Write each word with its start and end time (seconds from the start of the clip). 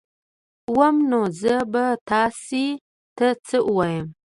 وام 0.75 0.95
نو 1.09 1.21
زه 1.41 1.55
به 1.71 1.85
تاسي 2.09 2.67
ته 3.17 3.27
څه 3.47 3.57
ووایم 3.65 4.05